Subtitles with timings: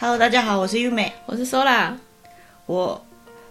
[0.00, 1.92] Hello，大家好，我是优美，我是 Sola。
[2.66, 3.04] 我，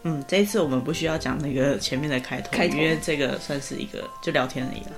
[0.04, 4.92] 嗯，这一次我们不需要讲那个前面的开头，开头，因为这个算是一个就聊天而已了。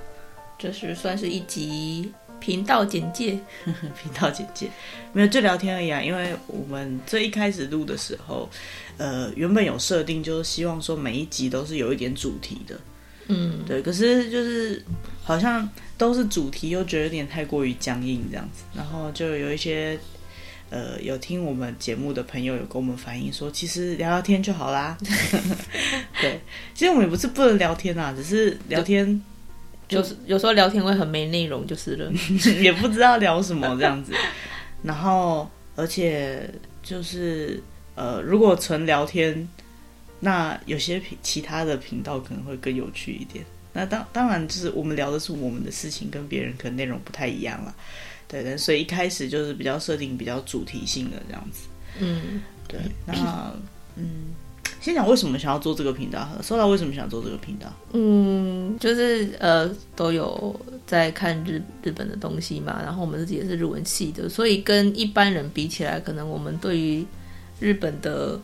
[0.60, 3.36] 就是算是一集频道简介，
[4.00, 4.68] 频道简介
[5.12, 6.00] 没有就聊天而已啊。
[6.00, 8.48] 因为我们最一开始录的时候，
[8.96, 12.78] 呃，原本有设定就是希望说每一集都是有一点主题的，
[13.26, 13.82] 嗯，对。
[13.82, 14.80] 可是就是
[15.24, 19.98] 好像都是主题，又觉得有点太过于僵硬这样子，然后就有一些。
[20.70, 24.96] 呃，有听我们节目的朋友有跟我们反映说，其实聊聊天就好啦。
[26.22, 26.40] 对，
[26.74, 29.20] 其实我们也不是不能聊天啊，只是聊天
[29.88, 32.12] 就，就是有时候聊天会很没内容，就是了，
[32.62, 34.12] 也不知道聊什么这样子。
[34.82, 36.48] 然后，而且
[36.82, 37.60] 就是
[37.96, 39.48] 呃，如果纯聊天，
[40.20, 43.44] 那有些其他的频道可能会更有趣一点。
[43.72, 47.74] 那当当然，就是我们聊的是我们的事情，跟别人可能内容不太一样了。
[48.26, 51.68] 对的，所以一开始就是比较设定比较主题性的这样子。
[52.00, 52.80] 嗯，对。
[53.06, 53.52] 那
[53.96, 54.34] 嗯，
[54.80, 56.28] 先讲为什么想要做这个频道？
[56.42, 57.72] 说到为什么想做这个频道？
[57.92, 67.06] 嗯，就是呃，都有在看日日本的东西嘛，然后我们自己也是日文系的，所以跟一般人比起来，可能我们对于
[67.60, 68.40] 日本的。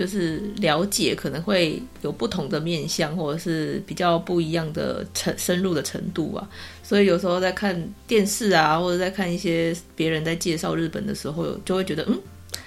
[0.00, 6.48] 就是了解可能会有不同的面相，或者是比较不一样的程深入的程度啊。
[6.82, 12.18] 所以有时候在看电视啊，或者在看一些别人在介绍日本的时候，就会觉得嗯，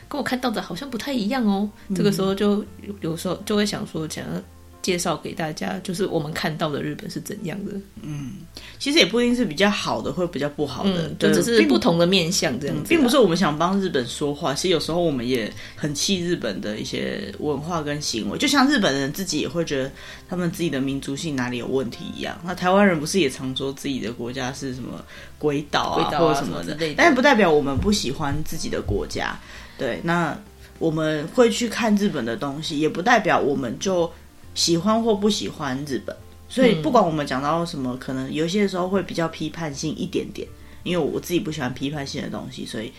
[0.07, 1.67] 跟我看到的好像不太一样哦。
[1.95, 2.63] 这个时候就
[3.01, 4.39] 有时候就会想说，想要
[4.83, 7.71] 介绍给大家，就是我们看到的日本是怎样的。
[8.01, 8.33] 嗯，
[8.77, 14.53] 其实也不一定是比较好的，或比较不好的，嗯、就只是不同的面向这样子、啊并，并不是我们想帮日本说话。
[14.53, 19.89] 其实有时候我们也很气日本的一些文化跟行为，就像日本人自己也会觉得
[20.27, 22.37] 他们自己的民族性哪里有问题一样。
[22.43, 25.01] 那台湾人不是也常说自己的国家是什么
[25.39, 29.39] 鬼岛啊，啊或者什么的，的但是不代表我们不喜欢自己的国家。
[29.77, 30.37] 对，那
[30.77, 34.11] 我们会去看日本的东西，也不代表我们就。
[34.53, 36.15] 喜欢或不喜欢日本，
[36.47, 40.47] 所以不管我们讲到什么，可能有些时候会比较批判性一点点，
[40.83, 42.91] 因为我自己不喜欢批判性的东西，所以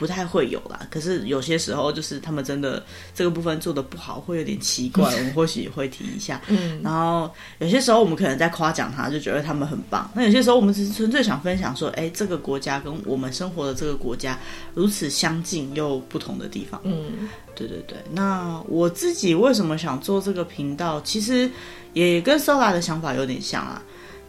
[0.00, 0.80] 不太会有啦。
[0.90, 2.82] 可是有些时候，就是他们真的
[3.14, 6.40] 这个部分做的不好，会有点奇怪，我们或许也会提一下。
[6.46, 10.10] 嗯，然后有些时候我们可能在夸奖他，就觉得他们很棒。
[10.14, 14.38] 那有些时候我们只是纯粹想分享说，哎，这个国家跟我们生活的这个国家
[14.72, 16.80] 如此相近又不同的地方。
[16.84, 17.28] 嗯。
[17.54, 20.98] 对对对，那我自己为什么想做这个频道？
[21.02, 21.50] 其实
[21.92, 23.82] 也跟 Sola 的想法有点像啊。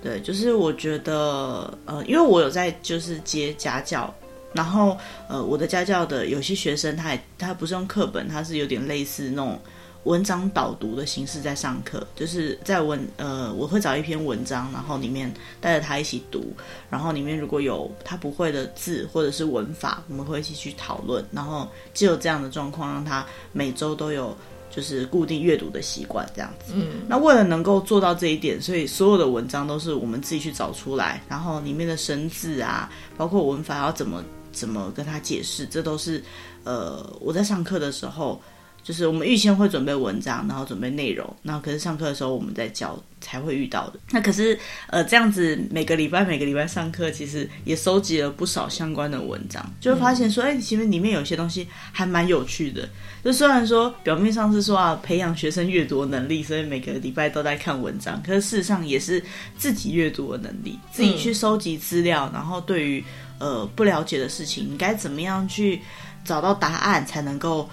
[0.03, 4.11] 对，就是我觉得，呃，因为我有在就是接家教，
[4.53, 4.97] 然后
[5.27, 9.59] 呃，我的家教的有些学生，他也他不是用课本，他是有点类似那种。
[10.05, 16.55] 文章导读的形式在上课，就是在文呃，我会找一篇文章，然后里面带着他一起读，
[16.89, 24.35] 然后里面如果有他不会的字或者是文法，我们会一起去讨论，然后就有这样的状况，让他每周都有
[24.71, 26.73] 就是固定阅读的习惯这样子。
[26.75, 36.23] 嗯，那为了能够做到这一点，所以所有的文章都是我们自己去找出来，然后里面的生字啊，包括文法要怎么怎么跟他解释，这都是
[36.63, 38.41] 呃我在上课的时候。
[38.83, 43.99] 就是我们预先会准备文章，然后准备内容，然后可是上课的时候我们在教才会遇到的。
[44.09, 44.57] 那可是
[44.87, 52.89] 呃这样子每个礼拜每个礼拜上课，其实也收集了不少相关的文章，就会发现说，哎、嗯，其实里面有些东西还蛮有趣的。
[53.23, 59.23] 就虽然说表面上是说啊培养学生阅读能力，所以每个礼拜都在看文章，可是事实上也是
[59.59, 63.03] 自己阅读的能力，自己去收集资料，然后对于
[63.41, 65.81] 呃不了解的事情，你该怎么样去
[66.23, 67.67] 找到答案才能够。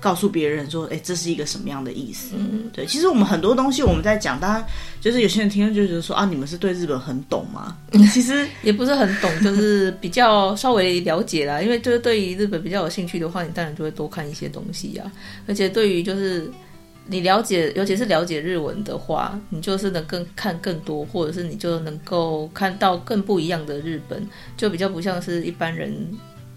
[0.00, 2.36] 告诉别人说，哎，这是一个什么样的意思？
[2.36, 2.86] 嗯，对。
[2.86, 4.64] 其实我们很多东西我们在讲，当然
[5.00, 7.76] 就是有些人听了就觉得说啊，你们是对日本很懂吗？
[8.14, 11.60] 其实也不是很懂，就是比较稍微了解啦。
[11.66, 15.02] 因为就是对于日本比较有兴趣的话，你当然就会多看一些东西呀。
[15.48, 16.48] 而且对于就是
[17.08, 24.24] 你了解，尤其是了解日文的话，你就是能更看更多，或者是你就能够看到更不一样的日本，
[24.56, 25.92] 就比较不像是一般人。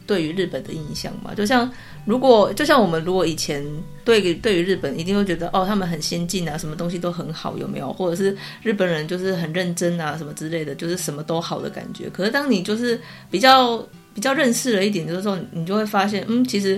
[0.08, 1.72] 对于日本的印象嘛，就像
[2.06, 3.64] 如果就像我们如果以前
[4.04, 7.94] 对对于日本一定会觉得哦，他们很先进啊，什么东西都很好，有没有？
[7.94, 12.10] 或者是日本人就是很认真啊，什么之类的，就是什么都好的感觉。
[12.10, 13.00] 可是当你就是
[13.30, 13.78] 比较
[14.14, 16.78] 比较认识了一点，就是说你就会发现，嗯，其实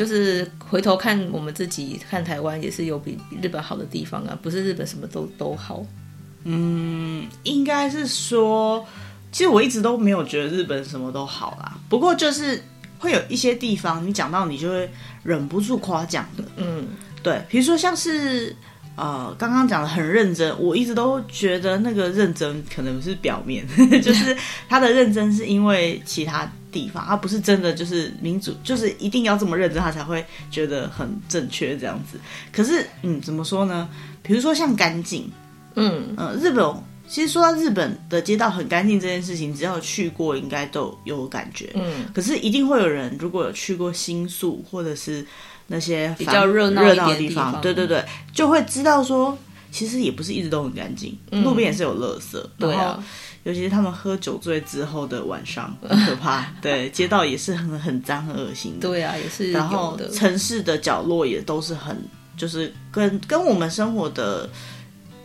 [0.00, 5.84] 就是回头看我们自己看台湾也是有比日本好的地方啊，不是日本什么都都好。
[6.44, 8.82] 嗯，应该是说。
[9.32, 12.60] 其实我一直都没有觉得日本什么都好啦，不过就是
[12.98, 14.90] 会有一些地方，你讲到你就会
[15.22, 16.42] 忍不住夸奖的。
[16.56, 16.88] 嗯，
[17.22, 18.56] 对，比如说像是
[18.96, 23.64] 呃，刚刚讲的很认真，我一直都觉得那个认真可能是表面，
[24.02, 24.36] 就是
[24.68, 32.18] 他的认真是因为其他地方，他不是真的就是民主，就是一定要这么认真，他才会觉得很正确这样子。
[32.52, 33.88] 可是，嗯，怎么说呢？
[34.22, 35.30] 比如说像干净，
[35.74, 36.64] 嗯呃，日本
[37.08, 42.06] 其实说到日本的街道很干净这件事情，只要去过应该都有感觉，嗯。
[42.14, 45.26] 可是一定会有人如果有去过新宿或者是。
[45.72, 49.38] 那些比较热闹热闹的地方，对对对，就会知道说，
[49.70, 52.44] 其实也不是一直都很干净，嗯、路边也是有垃圾。
[52.58, 53.00] 对啊，
[53.44, 56.46] 尤其是他们喝酒醉之后的晚上， 很可怕。
[56.60, 58.88] 对，街道也是很很脏很恶心的。
[58.88, 59.50] 对啊，也是。
[59.52, 61.96] 然后城市的角落也都是很，
[62.36, 64.48] 就是跟跟我们生活的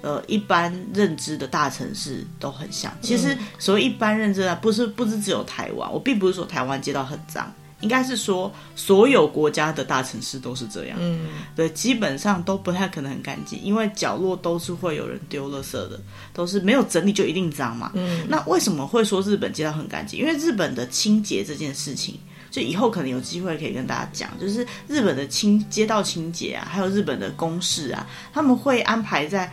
[0.01, 2.91] 呃一般认知的大城市都很像。
[3.01, 7.51] 其实所谓一般认知啊，不是不是只有台湾，我并不是说台湾街道很脏。
[7.81, 10.97] 应该是说，所有国家的大城市都是这样。
[10.99, 15.99] 嗯，对，基本上都不太可能很干净，因为角落都是会有人丢垃圾的，
[16.33, 17.91] 都是没有整理就一定脏嘛。
[17.93, 20.19] 嗯，那为什么会说日本街道很干净？
[20.19, 22.17] 因为日本的清洁这件事情，
[22.49, 29.51] 就以后可能有机会可以跟大家讲，就是日本的清街道清洁啊，还有日本的公事啊，他们会安排在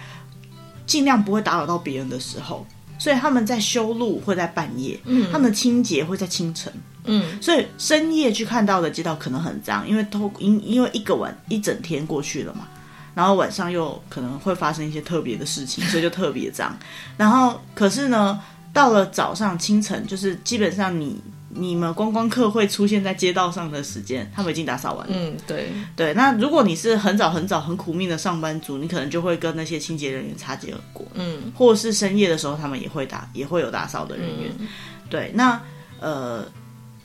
[0.86, 2.66] 尽量不会打扰到别人的时候，
[3.02, 6.72] 所以他们在修路会在半夜，嗯，他们的清洁会在清晨。
[7.04, 12.68] 嗯，所以深夜去看到的街道可能很脏，因为都因因为一个晚一整天过去了嘛，
[13.12, 16.78] 然后晚上又可能会发生一些特别的事情， 所以就特别脏。
[17.16, 18.38] 然后可是呢，
[18.72, 21.20] 到了早上清晨，就是基本上你
[21.54, 25.14] 你们观光客会出现在街道上的时间，他们已经打扫完了。
[25.16, 26.14] 嗯，对对。
[26.14, 31.06] 那如果你是很早很早很苦命的上班族，你可能就会跟那些清洁人员擦肩而过。
[31.14, 34.52] 嗯，或是深夜的时候，他们也会打也会有打扫的人员。
[34.58, 34.68] 嗯、
[35.08, 35.60] 对，那
[36.00, 36.44] 呃。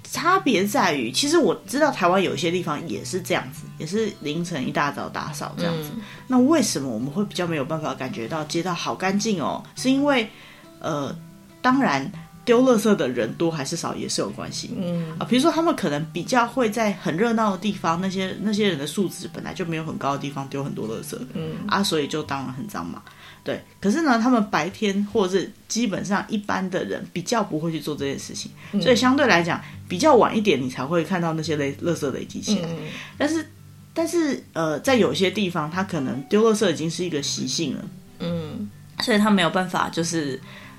[0.09, 5.89] 差别在于，其实我知道台湾有一些地方也是这样子，也是凌晨一大早打扫这样子。
[5.95, 9.61] 嗯、那为什么我们会比较没有办法感觉到街道好干净哦？
[9.75, 10.29] 是因为，
[10.79, 11.13] 呃，
[11.61, 12.09] 当然
[12.47, 14.71] 丢垃圾的人多还是少也是有关系。
[14.79, 15.13] 嗯。
[15.19, 21.57] 啊，比如说他们可能比较会在很热闹的地方，那些那些人的素质本来就没有很高的地方丢很多垃圾，嗯。
[21.67, 23.03] 啊，所以就当然很脏嘛。
[23.43, 32.67] 对，可是呢，他们白天或者是基本上一般的人比较不会去做这件事情，嗯、所以相对来讲比较晚一点，你才会看到那些累垃圾累积起来。
[32.69, 32.77] 嗯、
[33.17, 33.45] 但是，
[33.93, 37.85] 但是呃，在有些地方，他可能丢垃圾已经是一个习性了，
[38.19, 40.37] 嗯，所以他没有办法就是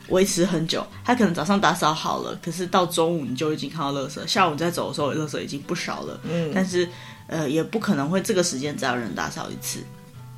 [0.08, 0.87] 维持很久。
[1.05, 6.20] 他可能早上打扫好了，可是到中午你就已经看到垃圾，下午你再走的时候，垃圾已经不少了。
[6.25, 6.88] 嗯，但是
[7.26, 9.81] 呃，也不可能会这个时间再有人打扫一次。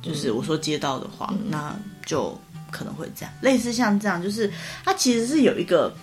[0.01, 1.75] 就是我说街道的话，嗯、那
[2.05, 2.35] 就
[2.71, 4.51] 可能会这样，类似像这样，就是
[4.83, 5.93] 它其实是有一个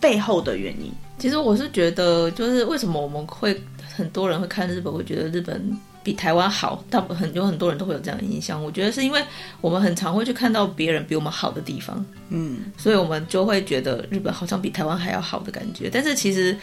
[0.00, 0.92] 背后的原因。
[1.18, 3.62] 其实我是觉得，就是为什么我们会
[3.94, 8.62] 很多人会看日本，会觉得日本比台湾好，大部分很有很多人都会有这样的印象。
[8.62, 9.20] 我觉得是因为
[9.60, 15.90] 我们很常会去看到别人比我们好的地方，嗯，所以我们就会觉得日本好像比台湾还要好的感觉。
[15.90, 16.56] 但是其实。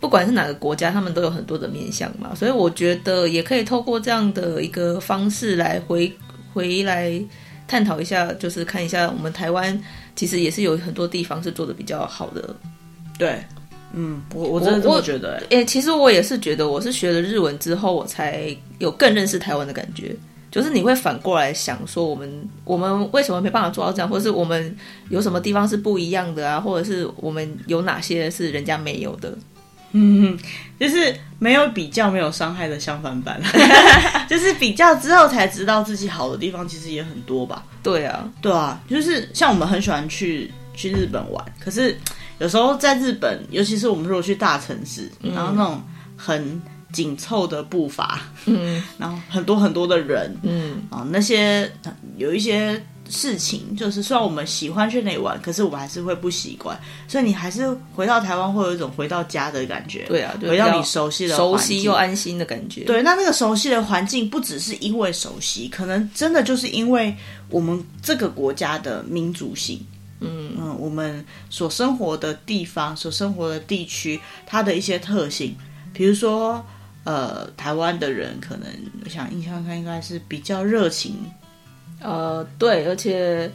[0.00, 6.12] 不管是哪个国家，他们都有很多的面向嘛，所以我觉得也可以透过这样的一个方式来回
[6.52, 7.18] 回来
[7.66, 9.82] 探讨一下，就是看一下我们台湾
[10.14, 12.54] 其实也是有很多地方是做的比较好的。
[13.18, 13.42] 对，
[13.94, 15.36] 嗯，我我真的这么觉得。
[15.50, 20.14] 哎、欸，其实我也是觉得，我是学了日文之后，我才有更认识台湾的感觉。
[20.50, 24.76] 就是你会反过来想说，我们我们为什么没办法做到这样，或者是我们
[25.08, 29.36] 有什么地方是不一样的啊，或者是我们有哪些是人家没有的。
[29.96, 30.36] 嗯，
[30.78, 33.40] 就是没有比较，没有伤害的相反版，
[34.28, 37.64] 就是比较之后才知道自己好的地方其实也很多吧？
[37.80, 41.96] 对啊，对啊，就是像我们很喜欢去去日本玩，可是
[42.38, 45.82] 有时候在日本，尤其是我们如果去大城市，嗯、然后那种
[46.16, 46.62] 很
[46.92, 51.70] 紧凑的步伐，嗯， 然后很多很多的人，嗯啊，那些
[52.16, 52.82] 有一些。
[53.06, 56.76] 事情就是，虽然我们喜欢去那里玩，可是我们还是会不习惯，
[57.06, 60.06] 所以你还是回到台湾会有一种回到家的感觉。
[60.06, 62.84] 对啊，对，回到你熟悉的，熟悉又安心的感觉。
[62.84, 67.14] 对，那那个熟悉的环境不只是因为熟悉，可能真的就是因为
[67.50, 69.78] 我们这个国家的民族性。
[70.20, 75.54] 嗯嗯，我们所生活的地方、所生活的地区，它的一些特性，
[75.92, 76.64] 比如说，
[77.04, 78.68] 呃，台湾的人可能
[79.04, 81.16] 我想印象上应该是比较热情。
[82.00, 83.50] 呃，对，而且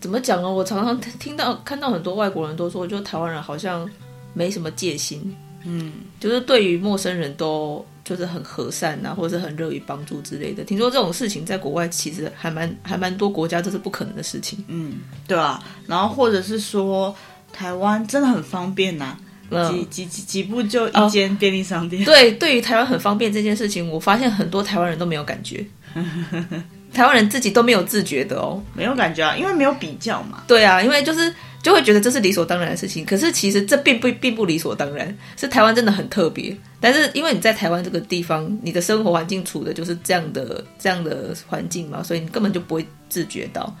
[0.00, 0.50] 怎么讲呢？
[0.50, 3.88] 我常常 听到、看到很多外国人都说，就台湾人好像
[4.32, 10.62] 没什么戒心，嗯，就是对于陌生人都就是很和善啊，或者是很乐于帮助之类的。
[10.62, 15.62] 听说这种事情在国外其实还蛮还蛮多国家这是不可能的事情，嗯，对啊。
[15.86, 17.14] 然后或者是说
[17.52, 19.18] 台湾真的很方便呐、啊，
[19.50, 22.02] 嗯、几几几步就一间便利商店。
[22.02, 25.64] 哦、对，对于台湾很方便这件事情，我发现很多台湾人都没有感觉。
[26.92, 30.44] 台湾人自己都没有自觉的哦，没有感觉啊，因为没有比较嘛。
[30.46, 31.34] 对啊，因为就是
[31.64, 36.56] 就会觉得这是理所当然的事情，可是其实这并不并不理所当然，是台湾真的很特别。
[36.78, 43.74] 但是因为你在台湾这个地方，你的生活环境处的就是这样的这样的环境嘛，所以你根本就不会自觉到，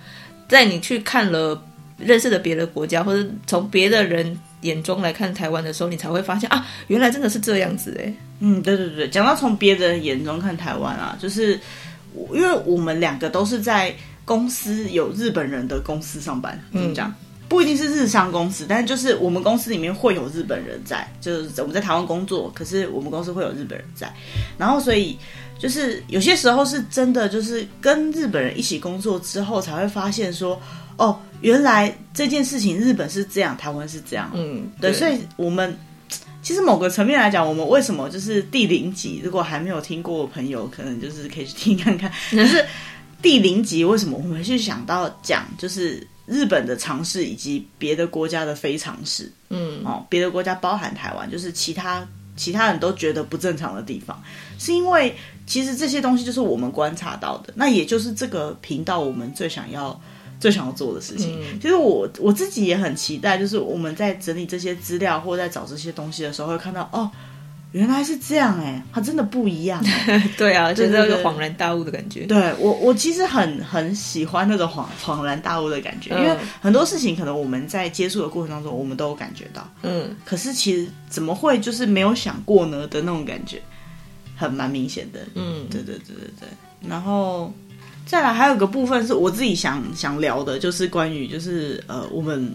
[0.48, 1.62] 在你去看了。
[1.96, 8.12] 认识的别的国家，或者从别的人眼中来看台湾的时候，你才会发现啊，原来真的是这样子哎。
[8.40, 11.52] 嗯，对对对，讲到从别人眼中看台湾啊，就是
[12.32, 17.08] 因为我们两个都是在公司有日本人的公司上班，怎么讲？
[17.08, 17.14] 嗯、
[17.48, 24.12] 不一定是日商公司，但是就是我们公司里面会有日本人在，就是我们在台湾工作，可是我们公司会有日本人在，
[24.58, 25.18] 然后所以
[25.58, 30.60] 就是有些时候是真的，就是跟日本人一起工作之后，才会发现说。
[30.96, 34.30] 哦，原来这件事情日本是这样，台湾是这样。
[34.32, 35.76] 嗯，对，对，所以我们
[36.40, 39.20] 其实某个层面来讲，我们为什么就是第零集？
[39.24, 42.08] 如果还没有听过的朋友，可能就是可以去听看看。
[42.30, 42.64] 可是
[43.20, 49.32] 第零集为什么我们去想到讲，就是日本的尝试以及别的国家的非常识。
[49.50, 54.22] 嗯，哦，别的国家包含台湾，就是其他其他人都觉得不正常的地方，
[54.58, 55.14] 是因为
[55.46, 60.00] 其实这些东西就是我们观察到的，那也就是这个频道我们最想要。
[60.40, 67.10] 最想要做的事情，嗯、其实我我自己也很期待，就是我们在整理这些资料或在找这些东西的时候，会看到哦，
[67.74, 69.84] 原来是这样哎，它真的不一样。
[70.38, 72.24] 对啊，就是那个恍然大悟的感觉。
[72.26, 83.60] 对我，我其实很很喜欢那种恍恍然大悟的感觉，嗯、因为很多事情可能我们在接触的过程当中，我们都有感觉到，嗯，可是其实怎么会就是没有想过呢的那种感觉，
[84.36, 85.20] 很蛮明显的。
[85.34, 86.48] 嗯，对对对对对，
[86.88, 87.52] 然后。
[88.06, 92.54] 再来还有个部分是我自己想想聊的，就是关于就是呃我们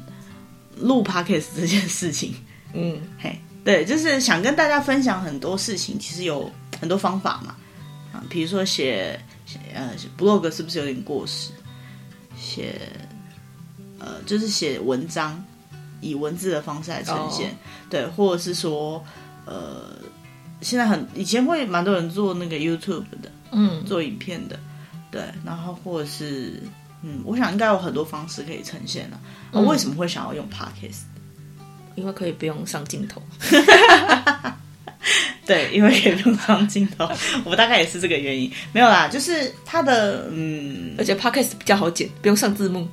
[0.77, 2.35] 录 podcast 这件事情，
[2.73, 3.35] 嗯，嘿，
[3.69, 7.55] 对，就是想跟大家分享很多事情，其实有很多方法嘛，
[8.11, 11.51] 啊，比如说写写呃 blog 是不是有点过时？
[12.35, 12.81] 写
[13.99, 15.43] 呃就是写文章
[16.01, 17.55] 以文字的方式来呈现，哦、
[17.91, 19.03] 对，或者是说
[19.45, 19.95] 呃
[20.61, 24.59] 现在很以前会蛮多人做那个 YouTube 的，嗯，做影片的。
[25.11, 26.61] 对，然后或者是，
[27.01, 29.19] 嗯，我想应该有很多方式可以呈现了。
[29.51, 31.01] 我、嗯、为什么会想要用 Podcast？
[31.99, 33.21] 因为可以不用上镜头。
[35.45, 37.09] 对，因为可以不用上镜头，
[37.43, 38.51] 我大概也是这个原因。
[38.71, 42.87] 没有啦，就是它的，嗯，而且 Podcast 比较好剪，不用上字幕，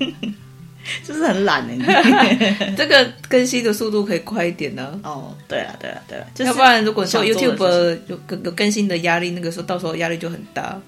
[1.02, 2.74] 就是很懒哎。
[2.76, 5.00] 这个更新的速度可以快一点呢。
[5.04, 10.78] 哦，对啊，对啊，对啊，就是、要不然如果说 YouTube 有有更新的压力，那个时候到时候压力就很大。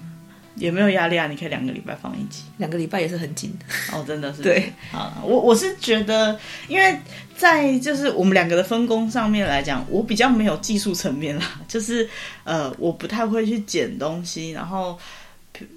[0.57, 4.41] 也没有压力啊，你可以两个礼拜放一集，两个礼拜也是很紧的哦，真的是。
[4.41, 6.37] 对，好，我我是觉得，
[6.67, 6.99] 因为
[7.35, 12.09] 在就是我们两个的分工上面来讲，我比较没有技术层面啦，就是
[12.43, 14.97] 呃，我不太会去剪东西，然后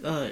[0.03, 0.29] 呃，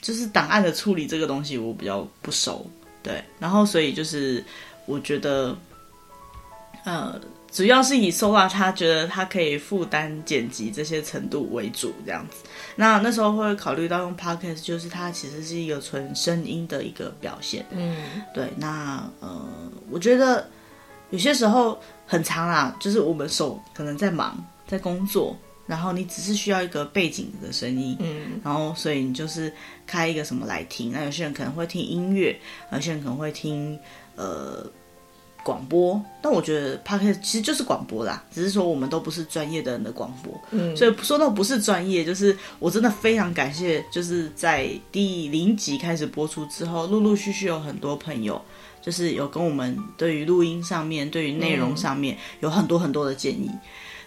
[0.00, 2.68] 就是档案的处理这个东西我比较不熟，
[3.02, 4.44] 对，然后所以就是
[4.86, 5.56] 我觉得，
[6.84, 7.20] 呃。
[7.52, 12.36] 主要是以 Sola 他觉得他可以负担剪辑这些程度为主，这样子。
[12.76, 17.66] 那那时候会考虑到用 Podcast，就是它其实是一个纯声音的一个表现。
[17.70, 17.94] 嗯，
[18.32, 18.48] 对。
[18.56, 20.48] 那呃，我觉得
[21.10, 27.94] 有些时候很长啦，就是我们手可能在忙，在工作，然后你只是需要一个背景的声音。
[28.00, 29.52] 嗯，然后所以你就是
[29.86, 30.90] 开一个什么来听。
[30.90, 32.34] 那有些人可能会听音乐，
[32.72, 33.78] 有些人可能会听
[34.16, 34.66] 呃。
[35.42, 48.40] 广播，但我觉得 Podcast 其实就是广播啦，只是说我们都不是专业的人的广播，嗯，所以说到不是专业，就是我真的非常感谢，就是在第零集开始播出之后，陆陆续续有很多朋友，
[48.80, 53.50] 就是有跟我们对于录音上面、对于内容上面有很多很多的建议，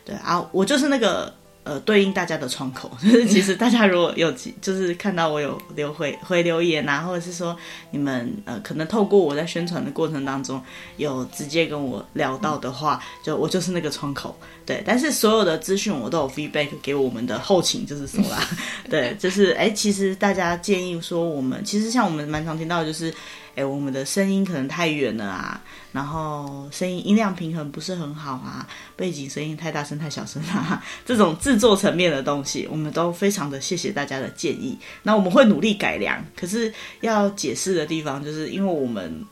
[0.03, 1.33] 对啊，我就是那个。
[1.65, 4.31] 呃，对应大家的窗口，就 是其实大家如果有
[4.61, 7.57] 就是看到我有留回回留言啊，或者是说
[7.89, 10.61] 你们呃可能透过我在宣传的过程当中
[10.97, 14.83] 有直接跟我聊到的话，就我就是那个窗口，对。
[14.85, 18.47] 但是所有的资讯我都有 feedback 给我们的后勤，就是说啦，
[18.87, 23.11] 对，就是哎，其实大家建议说我们其实像我们蛮常听到的就是。
[23.55, 34.77] 哎，我们的声音可能太远了啊，然后声音音量平衡不是很好啊，背景声音太大声太小声啊， 这种制作层面的东西，我们都非常的谢谢大家的建议。
[35.03, 39.25] 那我们会努力改良，可是要解释的地方，就是因为我们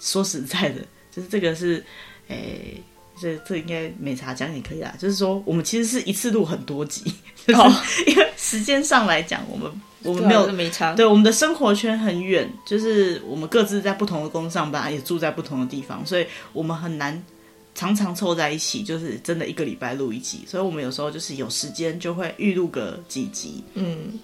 [0.00, 0.80] 说实在的，
[1.14, 1.84] 就是这个是，
[2.28, 2.36] 哎，
[3.20, 7.02] 这这应该没茶讲也可以啦，就是说我们其实是一次录很多集，
[7.46, 9.70] 就是因为时间上来讲，我们。
[10.02, 17.20] 我们没有没差，对，我们的生活圈很远，就是我们各自在不同的公司上班，也住在不同的地方，所以我们很难
[17.74, 20.44] 常常凑在一起，就是真的一个礼拜录一集。
[20.46, 24.20] 所以我们有时候就是有时间就会预录个几集，嗯，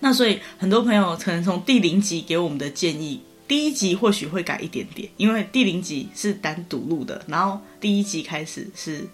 [0.00, 3.20] 那所以很多朋友可能从第零集给我们的建议，
[3.52, 9.06] 第一集或许会改一点点，因为第零集是单独录的，然后第一集开始是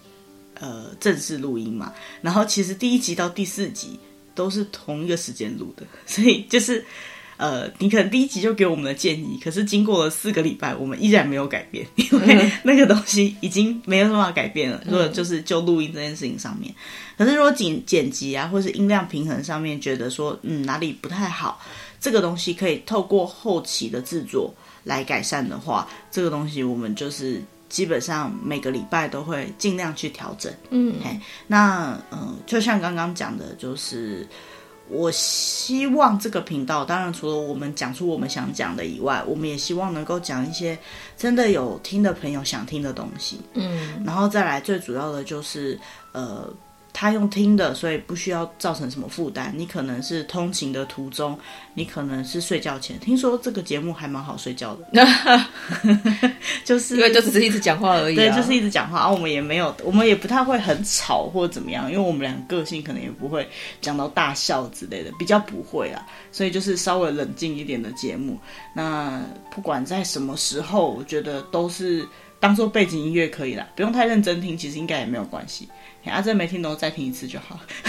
[0.57, 3.99] 呃正式录音嘛，然后其实第一集到第四集
[4.33, 6.85] 都是同一个时间录的，所以就是。
[7.35, 14.83] 呃，你可能第一集就给我们的建议，可是经过了四个礼拜，我们依然没有改变，因为那个东西已经没有办法改变了。
[14.85, 16.75] 如果就是就录音这件事情上面，
[17.17, 21.61] 可是如果剪剪辑啊，或是音量平衡上面觉得说，嗯，哪里不太好，
[21.99, 24.53] 这个东西可以透过后期的制作
[24.83, 30.53] 来改善的话，这个东西我们就是基本上每个礼拜都会尽量去调整。
[30.69, 34.27] 嗯，嘿，那嗯、呃，就像刚刚讲的，就是。
[34.91, 40.75] 我希望这个频道，当然除了我们讲出我们想讲的以外，我们也希望能够讲一些
[41.15, 43.39] 真的有听的朋友想听的东西。
[43.53, 45.79] 嗯，然后再来最主要的就是，
[46.11, 46.51] 呃。
[46.91, 49.53] 他用听的，所以不需要造成什么负担。
[49.55, 51.37] 你可能是通勤的途中，
[51.73, 52.99] 你可能是睡觉前。
[52.99, 54.85] 听说这个节目还蛮好睡觉的，
[56.65, 58.15] 就是因为就只是一直讲话而已、啊。
[58.15, 58.99] 对，就是一直讲话。
[58.99, 63.47] 啊，我们也没有，我们也不太会很吵或者怎么样，因为我们俩个个性可能也不会
[63.79, 66.05] 讲到大笑之类的，比较不会啊。
[66.31, 68.37] 所以就是稍微冷静一点的节目。
[68.73, 72.05] 那不管在什么时候，我觉得都是
[72.39, 75.67] 当做背景音乐可以啦，不用太认真听，其实应该也没有关系。
[76.05, 77.59] 啊，珍没听懂，再听一次就好。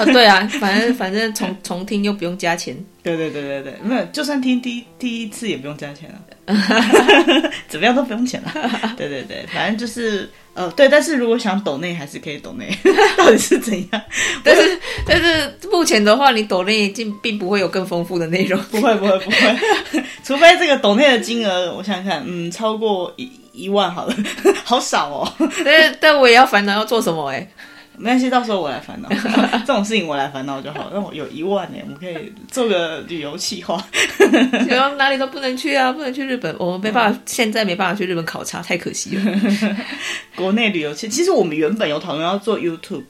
[0.00, 2.76] 啊，对啊，反正反正重重听又不用加钱。
[3.04, 6.20] 对对对对对，没有，就算听第一第一次也不用加钱了，
[7.68, 8.94] 怎么样都不用钱了。
[8.96, 12.68] 对对对，反正就是呃，对，但是如果想抖内还是可以抖内，
[13.16, 14.02] 到底是怎样？
[14.42, 23.30] 但是但是目前的话，你抖内并并不会有更丰富的内容，不会不会不会，除非这个抖内的金额，我想想看，嗯，超过一。
[23.56, 24.14] 一万好了，
[24.64, 25.32] 好少哦。
[25.64, 27.48] 但但我也要烦恼要做什么哎，
[27.96, 29.08] 没关系，到时候我来烦恼。
[29.66, 30.90] 这种事情我来烦恼就好。
[30.92, 33.82] 那我有一万呢，我们可以做个旅游计划。
[34.68, 39.22] 然后哪里都不能去啊，不能去日本，我们没办法，现在没办法去日本考察，太可惜了。
[40.34, 43.04] 国内旅游，其其实我们原本有讨论要做 YouTube，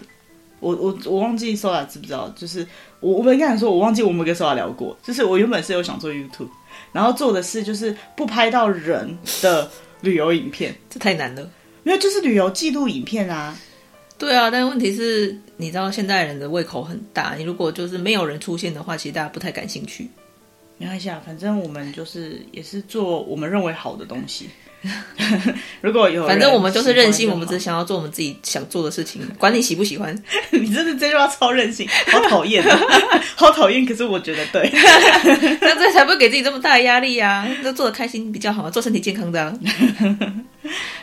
[0.60, 2.32] 我我我忘记 Sola 知不知道？
[2.36, 2.64] 就是
[3.00, 6.48] 我我跟你说，我忘记我们跟 Sola 聊过，就是我原本是有想做 YouTube，
[6.92, 9.68] 然后做的是就是不拍到人的。
[10.00, 11.50] 旅游影片，这太难了，
[11.82, 13.58] 没有，就是旅游记录影片啊。
[14.18, 20.08] 对啊，但是问题是，你知道现代人的胃口很大，你如果就是没有人出现的话，其实大家不太感兴趣。
[20.78, 24.48] 没关系啊，反正我们就是也是做我们认为好的东西。
[25.80, 30.14] 如果有，反正我们就是任性，我们只想要做我们自己想做的事情，管你喜不喜欢。
[30.50, 32.64] 你真的这句话超任性，好讨厌，
[33.34, 33.84] 好讨厌。
[33.84, 34.70] 可是我觉得对，
[35.60, 37.48] 那这才不会给自己这么大的压力呀、啊。
[37.62, 39.58] 那做的开心比较好，做身体健康的、啊。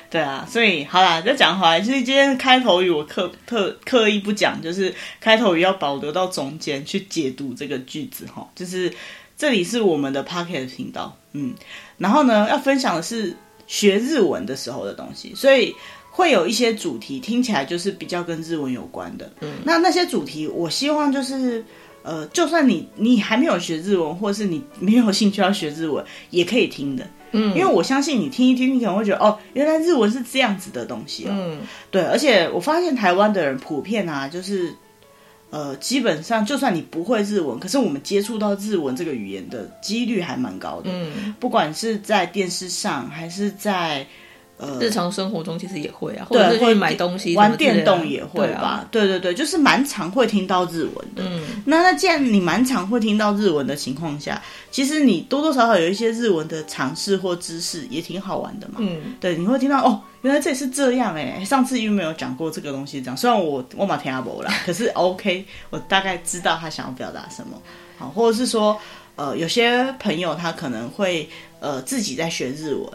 [0.09, 8.47] 对啊，所以好啦，再讲回来，其实今天开头语我刻特刻意不讲，就是开头语要保留到中间去解读这个句子哈。
[8.55, 8.91] 就是
[9.37, 11.53] 这里是我们的 Pocket 频道，嗯，
[11.97, 13.35] 然后呢，要分享的是。
[13.73, 15.75] 学日文的时候的东西，所以
[16.12, 19.33] 会有一些主题听起来就是比较跟日文有关的。
[19.41, 21.65] 嗯，那那些主题，我希望就是，
[22.03, 27.03] 呃，就算你你还没有学日文，或是你没有兴趣要学日文，也可以听的。
[27.31, 31.29] 嗯，因为我相信你听一听，你可能会觉得哦，原来日文是这样子的东西哦。
[31.31, 34.75] 嗯，对，而且我发现台湾的人普遍啊，就是。
[35.53, 40.89] 呃，基本上就算你不会日文，可是我们接触到日文这个语言的几率还蛮高的。
[40.91, 44.03] 嗯，不管是在电视上，还是在
[44.63, 48.86] 呃日常生活中，其实也会啊，或者会买东西、玩电动也会吧。
[48.91, 51.23] 对，啊、对对对，就是蛮常会听到日文的。
[51.26, 58.76] 嗯，那那既然你蛮常会听到日文的情况下，其实你多多少少有一些日文的尝试或知识，也挺好玩的嘛。
[58.80, 60.02] 嗯，对，你会听到哦。
[60.23, 61.43] 原来这也是这样哎！
[61.43, 67.62] 上次又没有讲过这个东西，这样虽然我我马听阿伯啦， 可是 OK，我大概知道他想要表达什么。
[67.97, 68.80] 好，或者是说，
[69.17, 71.28] 呃，有些朋友他可能会
[71.60, 72.88] 呃自己在学日文，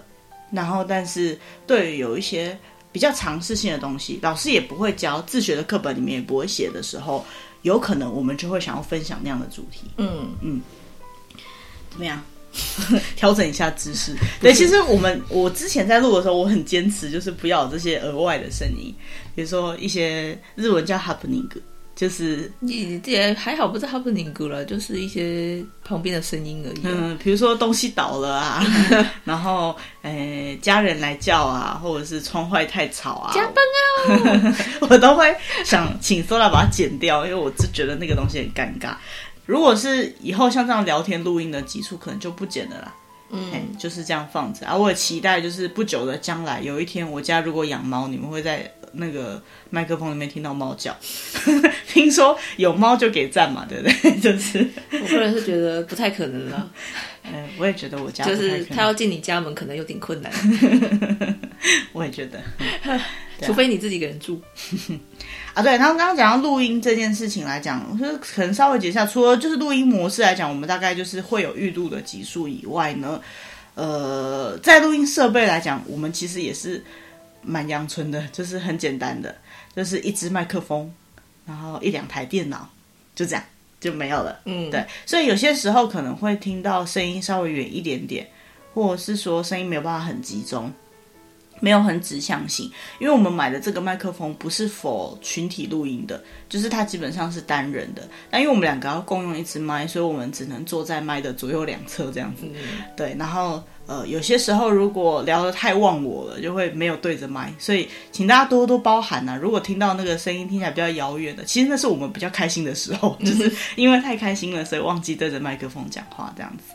[0.50, 2.58] 然后但是对于有一些
[2.90, 7.24] 比较尝试性的东西，老师也不会教，自学的课本里面也不会写的时候，
[7.62, 9.82] 有可能我们就会想要分享那样的主题。
[9.98, 10.60] 嗯嗯，
[11.90, 12.22] 怎么样？
[13.14, 14.16] 调整一下姿势。
[14.40, 18.92] 对，其实我们我之前在录的时候，我很坚持，就是不要有这些额外的声音，
[19.36, 21.46] 比如说一些日文叫 happening，
[21.98, 26.80] 就是你也还好，不是 happening 了，就是一些旁边的声音而已。
[26.84, 28.64] 嗯，比如说东西倒了啊，
[29.24, 33.56] 然后诶家人来叫啊，或者是窗外太吵啊，加班
[34.46, 34.56] 啊，
[34.88, 35.34] 我都会
[35.64, 38.94] 想请 Sola 把它剪掉，因为我就觉得那个东西很尴尬。
[39.44, 42.94] 如果是以后像这样聊天录音的集数，可能就不剪了啦。
[43.30, 44.76] 嗯，就是这样放着啊。
[44.76, 50.96] 我也期待，就是不久的将来，有一天我家如果养猫，你们会在那个麦克风里面听到猫叫，
[51.88, 54.20] 听说有猫就给赞嘛，对不对？
[54.20, 56.70] 就是我个人是觉得不太可能了。
[57.24, 60.32] 嗯， 我也觉得我家就是他要进你家门可能有点困难。
[61.92, 62.40] 我也觉得，
[63.42, 64.40] 除非你自己一个人住。
[65.52, 73.20] 啊，对，然后刚刚讲到录音这件事情来讲，就是可能稍微解释一下，除了就是录音模式来讲，我们大概就是会有预录的集数以外呢，
[73.74, 76.82] 呃，在录音设备来讲，我们其实也是。
[77.48, 79.34] 蛮阳春的，就是很简单的，
[79.74, 80.92] 就是一支麦克风，
[81.46, 82.68] 然后一两台电脑，
[83.14, 83.42] 就这样
[83.80, 84.38] 就没有了。
[84.44, 88.28] 嗯，对，所以有些时候可能会听到声音稍微远一点点，
[88.74, 90.70] 或者是说声音没有办法很集中，
[91.60, 98.06] 没有很指向性，因为我们买的这个麦克风不是 for 群体录音的，就是它基本上是单人的。
[98.30, 102.42] 但因为我们两个要共用一支麦，所以我们只能坐在麦的左右两侧这样子。
[102.44, 102.54] 嗯，
[102.94, 103.64] 对，然后。
[103.88, 109.38] 呃，有些时候如果聊得太忘我了，就会没有对着麦，所以请大家多多包涵呐、啊。
[109.40, 116.74] 如果听到那个声音听起来比较遥远的，其实那是我们比较开心的时候， 就是因为太开心了，所以忘记对着麦克风讲话这样子。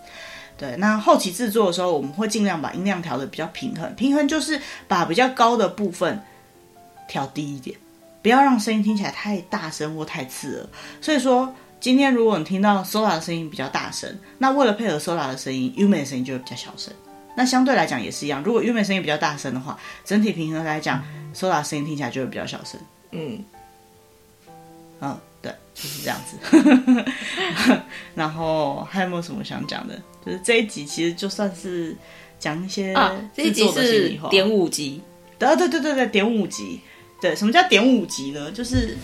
[0.58, 6.20] 对，那后期制作的时候，我们会尽量把音量调的比较平衡，平衡就是把比较高的部分
[7.08, 7.78] 调低一点，
[8.24, 10.68] 不要让声音听起来太大声或太刺耳。
[11.00, 11.54] 所以说。
[11.84, 16.94] 今天如果你听到 Sola 的声音比较大声，那为了配合 Sola 的声音，优美的声音就会比较小声。
[17.36, 21.04] 那相对来讲也是一样，如果优美声音比较大声的话，整体平衡来讲
[21.36, 22.80] ，Sola 的声音听起来就会比较小声。
[23.12, 23.44] 嗯，
[25.02, 26.38] 嗯，对，就是这样子。
[28.16, 30.02] 然后还有没有什么想讲的？
[30.26, 31.94] 就是这一集其实就算是
[32.40, 35.02] 讲一些啊，这一集是点五集。
[35.38, 36.80] 对对对对对，点五集。
[37.20, 38.50] 对，什么叫点五集呢？
[38.54, 38.98] 就是。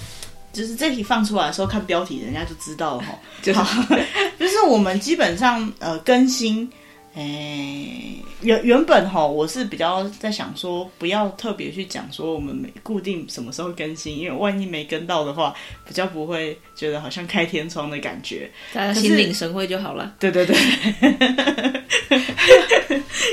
[0.51, 3.17] 就是这题放出来的时候看标题，人家就知道了哈。
[3.41, 3.59] 就是，
[4.39, 6.69] 就是我们基本上呃更新，
[7.13, 15.53] 诶、欸、原原本哈我是比较在想说不要特别去讲说我们每固定什么时候更新，因为万一没跟到的话，
[15.87, 20.15] 比较不会觉得好像开天窗的感觉，大家心领神会就好了。
[20.19, 20.55] 对对对。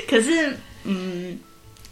[0.09, 1.37] 可是 嗯，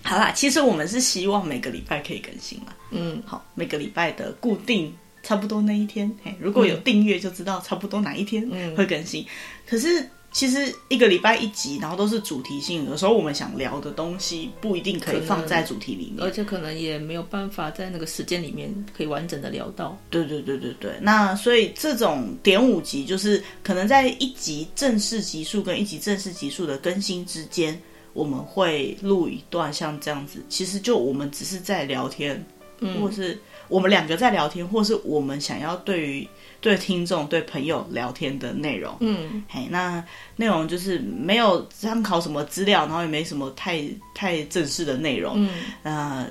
[0.02, 2.66] 好啦，其实我们是希望每个礼拜可以更新嘛。
[2.90, 4.94] 嗯，好，每个礼拜的固定。
[5.24, 9.22] 差不多那一天，嘿，如果有订阅就知道差不多哪一天会更新。
[9.22, 9.26] 嗯、
[9.66, 19.96] 可是其实一个礼拜一集，然后都是主题性，有时候我们想聊的东西不一定可以放在主题里面，而且可能也没有办法在那个时间里面可以完整的聊到。
[20.10, 27.80] 对对对对对，那所以这种点五集就是可能在一集正式集数跟一集正式集数的更新之间，
[28.12, 32.44] 我们会录一段像这样子，其实就我们只是在聊天，
[32.80, 33.38] 嗯、或是。
[33.68, 36.28] 我们两个在聊天，或是我们想要对于
[36.60, 40.04] 对听众、对朋友聊天的内容，嗯，嘿，那
[40.36, 43.82] 内容就是没有参考什么资料，然后也没什么太
[44.14, 45.50] 太正式的内容，嗯，
[45.82, 46.26] 呃，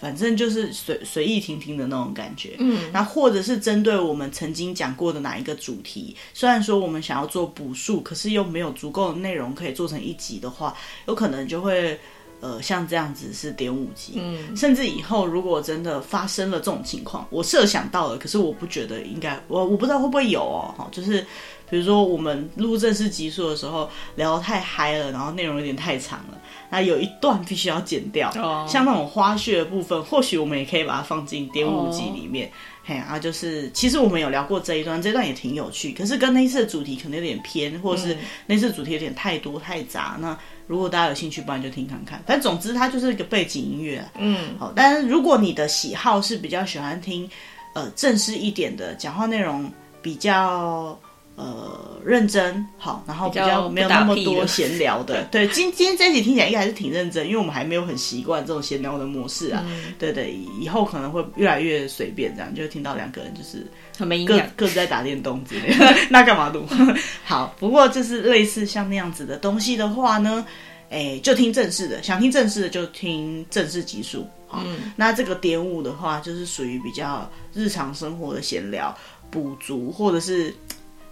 [0.00, 10.74] 反正就是随随意听听的那种感觉，嗯，那或者是针对我们曾经讲过的哪一个主题，虽然说我们想要做补述，可是又没有足够的内容可以做成一集的话，
[11.06, 11.98] 有可能就会。
[12.40, 21.20] 呃，像这样子是点五集，嗯，甚至以后如果真的发生了这种情况，我设想到了，可是我不觉得应该，我我不知道会不会有哦，哈，就是
[21.68, 26.38] 比如说我们录正式集数的时候聊得太嗨了，然后内容有点太长了，
[26.70, 32.52] 那有一段必须要剪掉，哦，像那种花絮的部分，或许我们也可以把它放进点五集里面，哦，
[32.88, 40.34] 嘿啊，就是其实我们有聊过这一段，这一段也挺有趣，可是跟那一次的主题可能有点偏，或者是那次主题有点太多太杂，那。
[40.66, 42.22] 如果大家有兴趣，不然就听看看。
[42.26, 44.02] 反正总之，它就是一个背景音乐。
[44.18, 44.72] 嗯，好。
[44.74, 47.28] 但是如果你的喜好是比较喜欢听，
[47.74, 49.70] 呃，正式一点的讲话内容，
[50.02, 50.98] 比较
[51.38, 55.22] 呃认真，好，然后比较没有那么多闲聊的。
[55.30, 59.64] 对，今今天这一集听起来应该还是挺认真，因为我们还没有很习惯这种闲聊的模式啊。
[59.68, 63.64] 嗯、对对，以后可能会越来越随便，这样就会听到两个人就是
[63.96, 65.94] 很没各各自在打电动之类的。
[66.10, 66.66] 那干嘛录？
[67.24, 70.44] 好，不过就是类似像那样子的东西的话呢。
[70.90, 74.26] 哎，就听正式的，想听正式的就听正式集数。
[74.50, 78.96] 嗯，那这个点五的话，就是属于比较日常生活的闲聊，
[79.30, 80.50] 补足或者是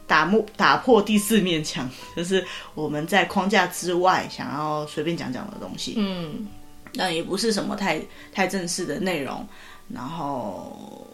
[0.07, 5.95] 打木打破第四面墙，就是我们在框架之外想要随便讲讲的东西。
[5.97, 6.47] 嗯，
[6.95, 8.01] 那也不是什么太
[8.33, 9.47] 太正式的内容，
[9.89, 11.07] 然后。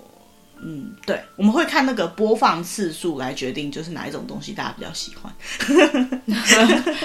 [0.65, 5.33] 嗯，对，我们会看那个播放次数来决定，就是哪一种东西大家比较喜欢。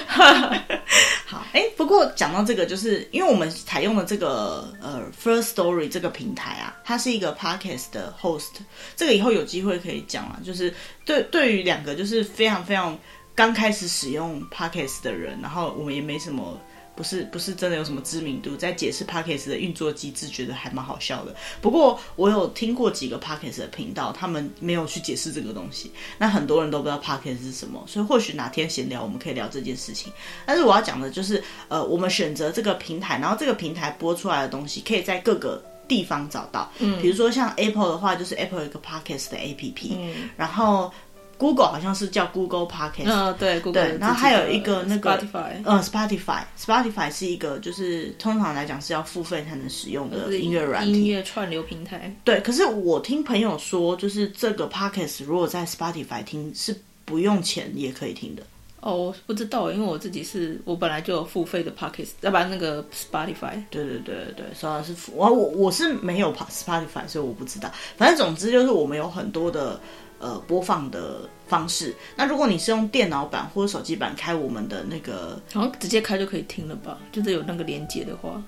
[1.26, 8.52] 好，哎，不过讲到这个，就是因为我们采用的这个呃 First Story 这个平台啊，它是一个 Podcast 的 host，
[8.96, 10.38] 这个以后有机会可以讲啊。
[10.44, 10.72] 就是
[11.04, 12.96] 对对于两个就是非常非常
[13.34, 16.58] 刚开始使用 Podcast 的人，然后我们也没什么。
[16.98, 21.32] 不是不是真的有什么知名度，在解释 Podcast 的运作机制，觉得还蛮好笑的。
[21.60, 30.12] 不过我有听过几个 Podcast 的频道，他们没有去解释这个东西，那很多人都不知道 Podcast 是什么，所以或许哪天闲聊我们可以聊这件事情。
[30.44, 36.68] 但是我要讲的就是，呃，我们选择这个平台，然后这个平台播出来的东西，可以在各个地方找到。
[36.80, 40.92] 嗯，比如说像 Apple 的话，就是 Apple 有一个 Podcast 的 APP，嗯，然后。
[41.38, 52.12] Google 好像是叫 Google Podcast，嗯，对，Google，对，然后还有一个那个 Spotify，嗯，Spotify，Spotify 是一个就是通常来讲是要付费才能使用的音乐软音乐串流平台。
[52.24, 58.42] 对，可是我听朋友说，就是这个 Podcast 如果在 Spotify 听是不用钱也可以听的。
[58.80, 63.62] 哦，我不知道，因为我自己是我本来就有付费的 Podcast，要不然那个 Spotify。
[63.70, 67.70] 对对对对，虽然是付我我我是没有 Spotify，所以我不知道。
[67.96, 69.80] 反正总之就是我们有很多的。
[70.20, 71.94] 呃，播放的方式。
[72.16, 76.98] 那如果你是用电脑版或者手机版开我们的那个，好像直接开就可以听了吧？
[77.12, 78.42] 就是有那个连接的话，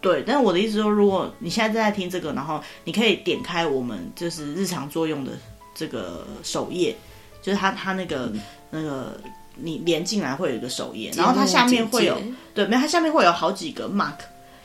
[0.00, 0.22] 对。
[0.24, 5.32] 但是我的意思说，如果你现在正在听这个，然后你可以点开我们就是日常作用的
[5.74, 6.96] 这个首页，
[7.42, 8.32] 就是它它那个
[8.70, 9.20] 那个
[9.56, 12.16] 你连进来会有一个首页，然后它下面会有
[12.54, 14.18] 对，没有它下面会有好几个 mark，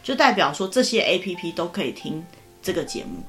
[0.04, 2.24] 就代表说这些 APP 都可以听
[2.62, 3.24] 这个节目。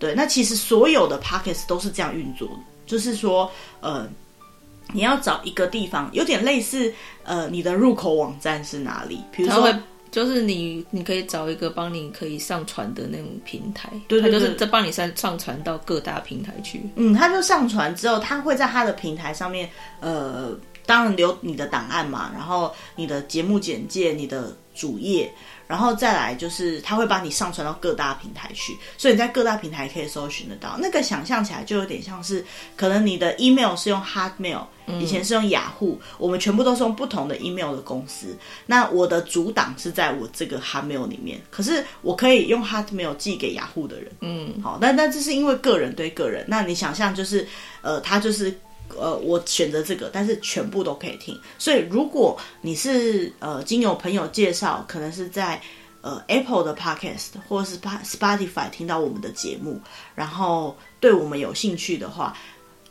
[0.00, 2.54] 对，那其实所有的 Podcast 都是这样运作的，
[2.86, 3.48] 就是说，
[3.80, 4.08] 呃，
[4.92, 9.22] 你要找一个地方，有点类似，呃，你的入口网站是哪里？
[9.30, 9.72] 比如说，
[10.10, 16.82] 就是你，你可以找一个帮你可以上传的那种平台，对，对，对，就是在帮你上上传到各大平台去。
[16.96, 20.52] 嗯，他就上传之后，他会在他的平台上面，呃，
[20.90, 25.32] 当然留你的档案嘛，然后你的节目简介，你的主页。
[25.68, 30.76] 然后再来就是，他会把你上传到各大平台去，所以你在各大平台可以搜寻得到。
[30.80, 32.44] 那个想象起来就有点像是，
[32.76, 34.64] 可能你的 email 是用 Hotmail，
[34.98, 38.36] 以前是用雅虎，嗯，我们全部都是用不同的 email 的公司。
[38.66, 44.10] 那我的主档是在我这个 Hotmail 里面，可是我可以用 Hotmail 寄给雅虎的人。
[44.22, 46.44] 嗯，好，但但这是因为个人对个人。
[46.48, 47.46] 那你想象就是，
[47.80, 48.52] 呃，他就是。
[48.98, 51.38] 呃，我选择这个，但是全部都可以听。
[51.58, 55.60] 所以，如果你是呃经由朋友介绍，可能是在
[56.00, 59.80] 呃 Apple 的 Podcast 或者是 Spotify 听到我们的节目，
[60.14, 62.36] 然后对我们有兴趣的话，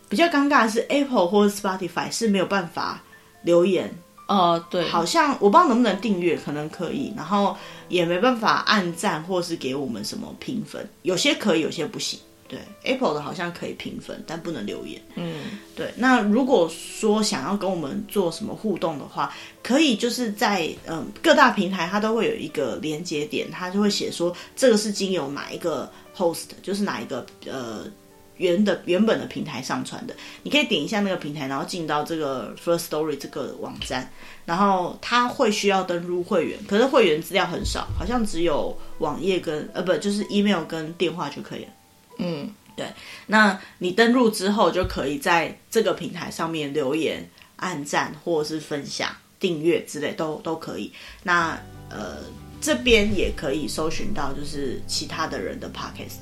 [0.08, 3.02] 比较尴尬的是 Apple 或者 Spotify 是没有办法
[3.44, 3.94] 留言。
[4.28, 7.58] 哦、呃，对，好像我不知道能不能订阅，可能可以，然后
[7.88, 12.20] 也没办法按赞或是给我们什么评分，有些可以，有些不行。
[12.50, 15.00] 对，Apple 的好像可以评分，但不能留言。
[15.14, 15.36] 嗯，
[15.76, 15.94] 对。
[15.96, 19.32] 那如果说想要跟我们做什么互动的话，
[19.62, 27.86] 可以就是在嗯各大平台，它都会有一个连接点，它就会写说这个是经由哪一个 host，就是哪一个呃
[28.38, 30.16] 原的原本的平台上传的。
[30.42, 34.12] 你可以点一下那个平台，然后进到这个 First Story 这个网站，
[34.46, 41.70] 然后它会需要登入会员，可是会员资料很少，好像只有网页跟呃不就是 email 跟电话就可以了。
[42.20, 42.86] 嗯，对，
[43.28, 50.94] 那你登录之后就可以在这个平台上面留言、按赞或者是分享、订阅之类都都可以。
[51.24, 52.18] 那呃
[52.62, 56.18] 这边也可以搜寻到就是其他的人的 podcast。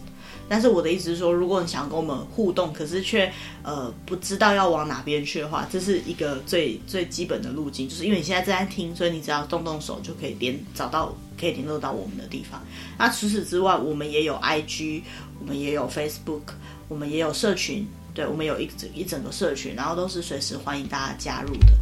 [0.50, 3.30] 但是我的意思是说，如果你想跟我们互动，可是却
[3.64, 12.62] 呃不知道要往哪边去的话，这是一个最最基本的路径，就是因为你现在正在听，所以你只要动动手就可以连找到可以联络到我们的地方。
[12.98, 15.02] 那除此之外，我们也有 IG。
[15.40, 16.42] 我们也有 Facebook，
[16.88, 21.74] 我们也有社群，对，我们有一整一整个社群，然后都是随时欢迎大家加入的，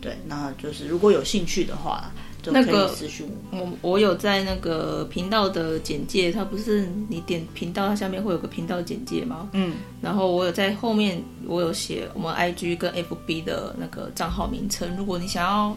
[0.00, 2.10] 对，那就是如果有兴趣的话，
[2.42, 3.58] 就可以私讯我。
[3.58, 9.48] 我我有在那个频道的简介，它不是你点频道，它下面会有个频道简介吗？
[9.52, 15.74] 嗯，然后我有在后面我有写我们 IG 跟 FB 的那个账号名称，如果你想要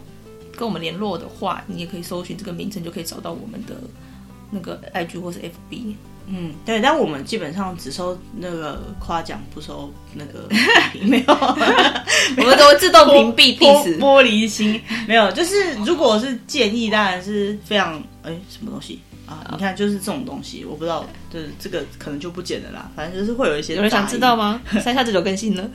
[0.58, 3.76] 跟我们联络的话，你也可以搜寻这个名称，就可以找到我们的
[4.50, 5.94] 那个 IG 或是 FB。
[6.30, 10.50] 嗯，对，但我们基本上只收那个夸奖，不收那个
[11.02, 11.34] 没有，
[12.36, 19.46] 我们都会自动屏蔽玻玻璃心，没有，就是如果是建议，当然是非常哎，什么东西啊？
[19.52, 23.76] 你看，就是这种东西，我不知道，就是这个可能就不剪了啦，反正就是会有一些。
[23.76, 24.62] 有人想知道吗？
[24.82, 25.70] 三下子就更新了，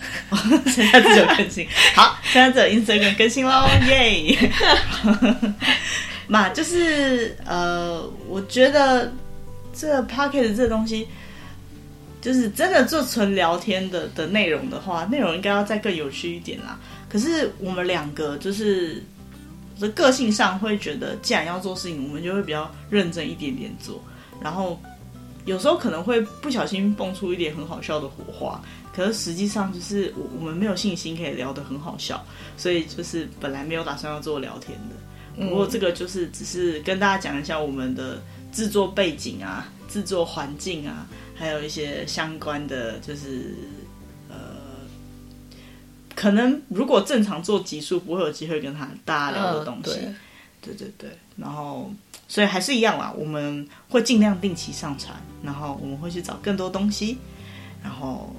[0.67, 4.51] 三下子就更新，好，三下子 Instagram 更新喽， 耶！
[6.27, 9.13] 嘛，就是呃，我觉得。
[9.75, 11.09] 这个 Podcast 这个东西，
[12.21, 16.79] 就是真的做纯聊天的的内容的话，内容应该要再更有趣一点啦。
[17.09, 19.03] 可是我们两个就是
[19.83, 24.03] 的个性上会觉得，既然要做事情，我们就会比较认真一点点做。
[24.41, 24.81] 然后
[25.45, 28.61] 有时候可能会不小心蹦出一点很好笑的火花，
[28.95, 32.25] 可是实际上就是我我们没有信心可以聊得很好笑，
[32.57, 34.95] 所以就是本来没有打算要做聊天的。
[35.45, 43.82] 不过这个就是只是跟大家讲一下我们的制作背景啊、制作环境啊，还有一些相关的，就是呃，
[46.23, 49.99] 可能如果正常做集数，不会有机会跟他大家聊的东西。
[50.05, 50.15] 嗯、
[50.61, 51.93] 对，对对对，然后
[52.29, 57.19] 所以还是一样啦，我们会尽量定期上传，然后我们会去找更多东西，
[57.83, 58.33] 然后。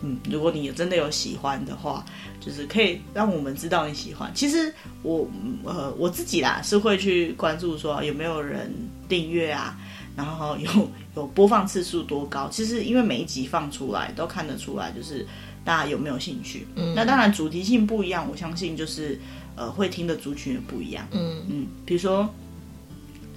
[0.00, 2.04] 嗯，如果你有真的有喜欢的话，
[2.40, 4.30] 就是可以让我们知道你喜欢。
[4.32, 5.28] 其实我
[5.64, 8.72] 呃我自己啦是会去关注说有没有人
[9.08, 9.76] 订阅啊，
[10.16, 10.70] 然后有
[11.16, 12.48] 有播放次数多高。
[12.48, 15.26] 其实因为每一集放出来都看得出来，就是
[15.64, 16.66] 大家有没有兴趣。
[16.76, 19.18] 嗯，那当然主题性不一样，我相信就是
[19.56, 21.06] 呃会听的族群也不一样。
[21.12, 22.28] 嗯嗯，比如说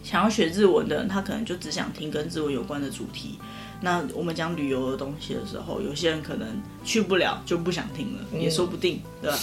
[0.03, 3.37] 想要学日文的人，他可能就只想听跟日文有关的主题。
[3.83, 6.47] 那我们讲旅游的东西的时候，有些人可能
[6.83, 9.37] 去不了，就不想听了，也说不定，对吧？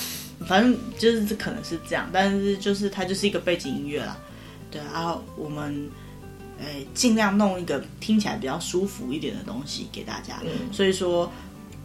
[0.46, 4.16] 反正就是这可能是这样，但是就是它就是一个背景音乐啦，
[4.70, 4.80] 对。
[4.92, 5.90] 然后我们
[6.60, 10.40] 诶尽量弄一个听起来比较舒服一点的东西给大家。
[10.70, 11.28] 所以说，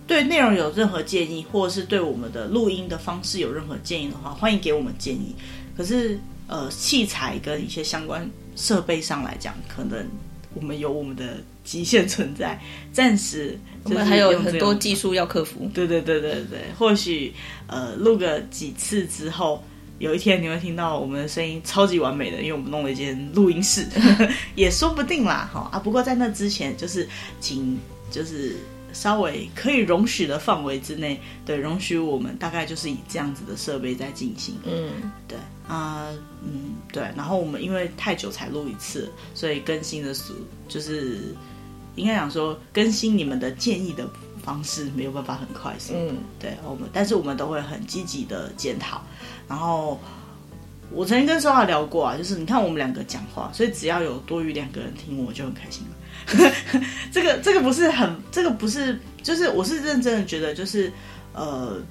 [0.07, 5.35] 对内容有任何建议，或者是对我们的录音的方式有任何建议的话，欢迎给我们建议。
[5.75, 10.05] 可是呃，器材跟一些相关设备上来讲，可能。
[10.55, 12.61] 我们有我们的极限存在，
[12.91, 15.67] 暂时我们还有很多技术要克服。
[15.73, 17.33] 对对对对对，或许
[17.65, 19.63] 呃录个几次之后，
[19.97, 23.83] 有一天你会听到我们的声音超级完美的，因为我们弄了一间录音室，
[24.53, 25.49] 也说不定啦。
[25.51, 27.75] 哈啊，不过在那之前，就是请
[28.11, 28.55] 就是
[28.93, 34.55] 稍微可以容许的范围之内，对，容许我们大概就是以这样子的设备在进行。
[34.63, 35.37] 嗯，对。
[35.67, 36.07] 啊，
[36.43, 40.33] 嗯，对，然后我们因为太久才录一次，所以更新的速
[40.67, 41.33] 就是
[41.95, 44.05] 应该讲说更新你们的建议的
[44.43, 49.01] 方式没有办法很快速，嗯，对，我们但是我们都会很积极的检讨。
[49.47, 49.97] 然后
[50.93, 56.51] 我曾经跟说话聊过啊，就是你看我们两个讲话，所以只要有多余两个人听，我就很开心了。
[57.11, 60.91] 这个这个不是很，这个不是，就是我是认真的觉得，就是
[61.33, 61.81] 呃。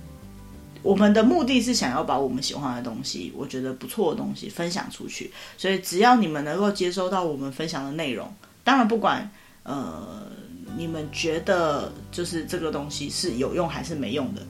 [0.84, 5.30] 我们的目的是想要把我们喜欢的东西，我觉得不错的东西分享出去。
[5.56, 8.28] 所以只要你们能够接收到我们分享的内容，
[8.64, 9.30] 当然不管
[9.62, 10.26] 呃
[10.76, 14.42] 你们觉得就是这个东西是有用还是没用的，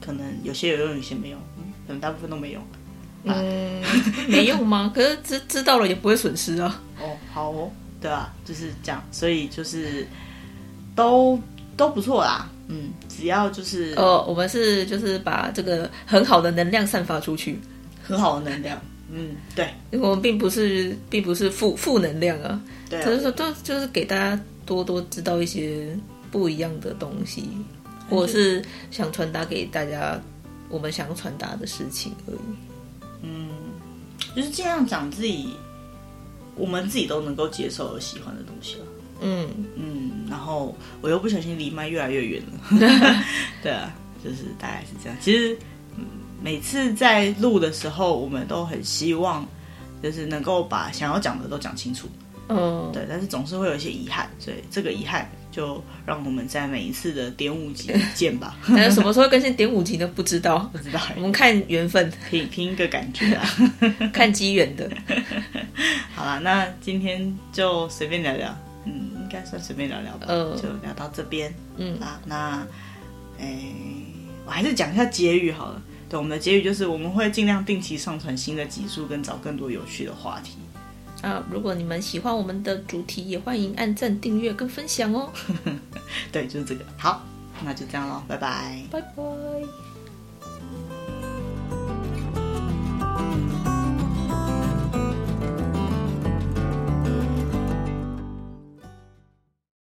[0.00, 1.40] 可能有些有用，有些没用，
[1.88, 2.62] 可能大部分都没用。
[3.24, 3.82] 嗯，
[4.28, 4.90] 没用吗？
[4.94, 6.80] 可是知知道了也不会损失啊。
[7.00, 9.02] 哦，好哦，对啊，就是这样。
[9.10, 10.06] 所以就是
[10.94, 11.38] 都
[11.76, 12.48] 都不错啦。
[12.68, 17.58] 嗯，只要就是哦，我们是就是把这个很好的能量散发出去，
[18.02, 18.80] 很好的能量。
[19.10, 25.94] 嗯，对，因为我们并不是并不是负负能量啊，对啊，只是说都就是给大家多多知道一些
[26.30, 27.46] 不一样的东西，
[28.08, 30.18] 或者是想传达给大家
[30.70, 32.73] 我们想传达的事情而已。
[33.24, 33.48] 嗯，
[34.36, 35.54] 就是尽量讲自己，
[36.54, 38.84] 我们自己都能够接受而喜欢的东西了。
[39.20, 43.24] 嗯嗯，然后我又不小心离麦越来越远了，
[43.62, 45.16] 对啊，就是大概是这样。
[45.20, 45.56] 其实
[46.42, 49.46] 每次在录的时候，我们都很希望
[50.02, 52.06] 就是能够把想要讲的都讲清楚，
[52.48, 58.56] 嗯，对，但是总是会有一些遗憾，所以这个遗憾就让我们在每一次的点五集见吧。
[58.62, 60.06] 还有什么时候更新点五集呢？
[60.14, 63.48] 不知道，不知道，我们看缘分，凭凭一个感觉啊，
[64.12, 64.90] 看机缘的。
[66.14, 68.54] 好了，那今天就随便聊聊。
[68.86, 71.52] 嗯，应该算随便聊聊吧，呃、就聊到这边。
[71.78, 72.66] 嗯啊，那，
[73.40, 73.56] 哎，
[74.44, 75.82] 我还是讲一下结语好了。
[76.10, 80.58] 对，我们的结语就是我们会尽量定期上传新的集数，跟找更多有趣的话题。
[81.24, 85.30] 啊，如果你们喜欢我们的主题，也欢迎按赞、订阅跟分享哦。
[86.30, 86.84] 对，就是这个。
[86.98, 87.22] 好，
[87.64, 89.93] 那就这样喽，拜拜，拜拜。